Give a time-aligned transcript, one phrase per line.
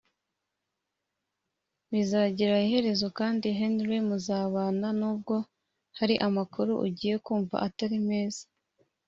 [1.91, 5.35] bizagira iherezo kandi henry muzabana nubwo
[5.97, 8.43] hari amakuru ugiye kumva atari meza